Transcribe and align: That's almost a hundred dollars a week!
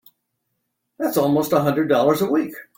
That's 0.97 1.15
almost 1.15 1.51
a 1.53 1.59
hundred 1.61 1.87
dollars 1.87 2.23
a 2.23 2.25
week! 2.25 2.55